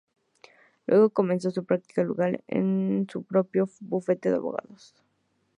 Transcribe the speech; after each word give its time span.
Luego 0.87 1.11
comenzó 1.11 1.51
su 1.51 1.63
práctica 1.63 2.03
legal 2.03 2.43
en 2.47 3.05
su 3.07 3.21
propio 3.21 3.69
bufete 3.81 4.31
de 4.31 4.37
abogados. 4.37 4.95